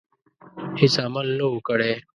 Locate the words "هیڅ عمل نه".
0.79-1.45